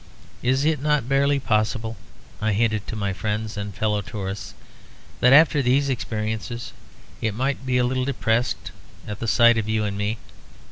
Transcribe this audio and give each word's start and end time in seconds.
Is 0.41 0.65
it 0.65 0.81
not 0.81 1.07
barely 1.07 1.39
possible, 1.39 1.95
I 2.41 2.53
hinted 2.53 2.87
to 2.87 2.95
my 2.95 3.13
friends 3.13 3.55
and 3.55 3.71
fellow 3.71 4.01
tourists, 4.01 4.55
that 5.19 5.31
after 5.31 5.61
these 5.61 5.89
experiences, 5.89 6.73
it 7.21 7.35
might 7.35 7.67
be 7.67 7.77
a 7.77 7.85
little 7.85 8.05
depressed 8.05 8.71
at 9.07 9.19
the 9.19 9.27
sight 9.27 9.59
of 9.59 9.69
you 9.69 9.83
and 9.83 9.95
me? 9.99 10.17